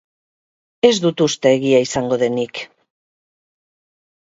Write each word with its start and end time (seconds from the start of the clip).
Ez 0.89 0.93
dut 1.03 1.23
uste 1.25 1.51
egia 1.59 1.83
izango 1.87 2.19
denik. 2.25 2.65